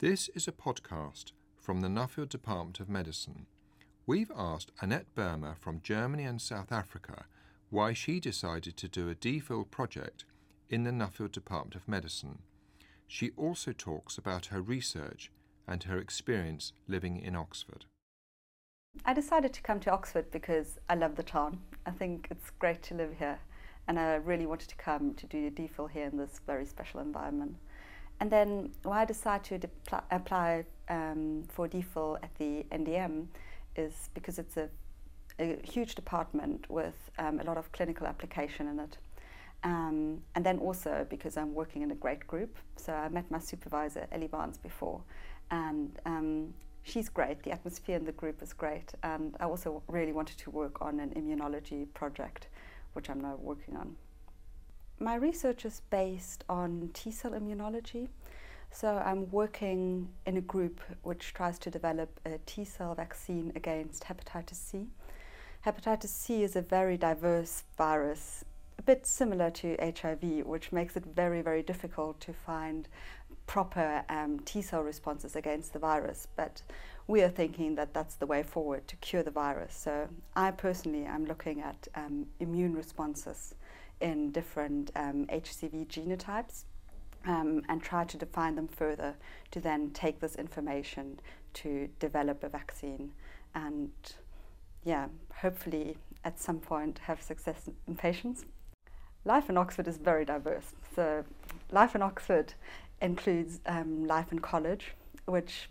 [0.00, 3.44] This is a podcast from the Nuffield Department of Medicine.
[4.06, 7.26] We've asked Annette Böhmer from Germany and South Africa
[7.68, 10.24] why she decided to do a DPhil project
[10.70, 12.38] in the Nuffield Department of Medicine.
[13.06, 15.30] She also talks about her research
[15.68, 17.84] and her experience living in Oxford.
[19.04, 21.60] I decided to come to Oxford because I love the town.
[21.84, 23.40] I think it's great to live here,
[23.86, 27.00] and I really wanted to come to do a DPhil here in this very special
[27.00, 27.56] environment.
[28.20, 33.26] And then why I decided to apply um, for DPhil at the NDM
[33.76, 34.68] is because it's a,
[35.38, 38.98] a huge department with um, a lot of clinical application in it.
[39.62, 42.58] Um, and then also because I'm working in a great group.
[42.76, 45.02] So I met my supervisor, Ellie Barnes, before,
[45.50, 47.42] and um, she's great.
[47.42, 48.92] The atmosphere in the group is great.
[49.02, 52.48] And I also really wanted to work on an immunology project,
[52.92, 53.96] which I'm now working on.
[55.02, 58.08] My research is based on T cell immunology.
[58.70, 64.04] So I'm working in a group which tries to develop a T cell vaccine against
[64.04, 64.88] hepatitis C.
[65.64, 68.44] Hepatitis C is a very diverse virus,
[68.78, 72.86] a bit similar to HIV, which makes it very, very difficult to find
[73.46, 76.28] proper um, T cell responses against the virus.
[76.36, 76.60] But
[77.06, 79.74] we are thinking that that's the way forward to cure the virus.
[79.74, 83.54] So I personally am looking at um, immune responses
[84.00, 86.64] in different um, HCV genotypes
[87.26, 89.16] um, and try to define them further
[89.50, 91.20] to then take this information
[91.52, 93.12] to develop a vaccine
[93.54, 93.90] and
[94.84, 98.44] yeah, hopefully at some point have success in patients.
[99.24, 100.72] Life in Oxford is very diverse.
[100.94, 101.24] So
[101.70, 102.54] life in Oxford
[103.02, 104.94] includes um, life in college,
[105.26, 105.68] which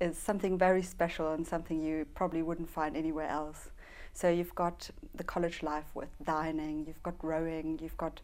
[0.00, 3.70] is something very special and something you probably wouldn't find anywhere else.
[4.14, 8.20] So you've got the college life with dining, you've got rowing, you've got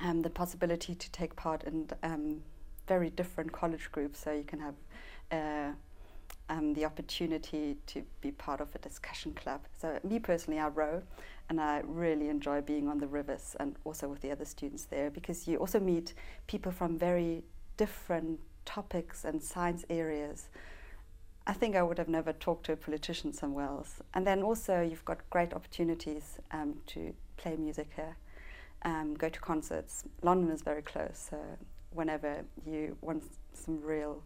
[0.00, 2.42] um, the possibility to take part in um,
[2.88, 4.18] very different college groups.
[4.18, 4.74] So you can have
[5.30, 5.72] uh,
[6.48, 9.60] um, the opportunity to be part of a discussion club.
[9.80, 11.02] So me personally, I row,
[11.48, 15.10] and I really enjoy being on the rivers and also with the other students there
[15.10, 16.14] because you also meet
[16.46, 17.44] people from very
[17.76, 20.48] different topics and science areas.
[21.46, 24.00] I think I would have never talked to a politician somewhere else.
[24.14, 28.16] And then also you've got great opportunities um, to play music here,
[28.82, 30.04] um, go to concerts.
[30.22, 31.38] London is very close, so
[31.90, 34.22] whenever you want some real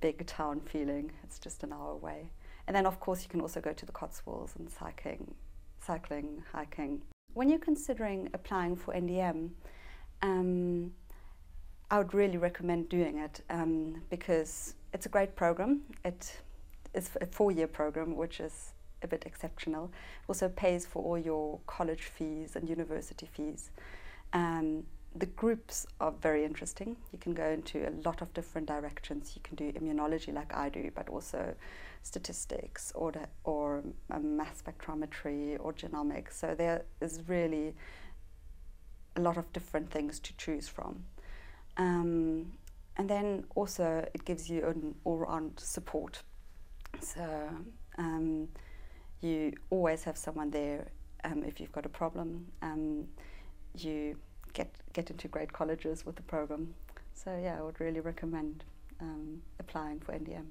[0.00, 2.30] big town feeling, it's just an hour away.
[2.66, 5.34] And then of course you can also go to the Cotswolds and cycling,
[5.80, 7.02] cycling, hiking.
[7.34, 9.50] When you're considering applying for NDM,
[10.22, 10.92] um,
[11.90, 15.80] I would really recommend doing it um, because it's a great program.
[16.04, 16.40] It
[16.94, 18.72] is a four-year program, which is
[19.02, 19.90] a bit exceptional.
[20.28, 23.70] Also pays for all your college fees and university fees.
[24.32, 24.84] Um,
[25.16, 26.96] the groups are very interesting.
[27.12, 29.32] You can go into a lot of different directions.
[29.34, 31.54] You can do immunology like I do, but also
[32.02, 33.12] statistics or,
[33.42, 36.34] or um, mass spectrometry or genomics.
[36.34, 37.74] So there is really
[39.16, 41.04] a lot of different things to choose from.
[41.76, 42.52] Um,
[42.96, 46.22] and then also it gives you an all-round support.
[47.00, 47.48] So
[47.98, 48.48] um,
[49.20, 50.88] you always have someone there
[51.24, 52.46] um, if you've got a problem.
[52.62, 53.08] Um,
[53.76, 54.16] you
[54.52, 56.74] get get into great colleges with the program.
[57.14, 58.64] So yeah, I would really recommend
[59.00, 60.46] um, applying for NDM.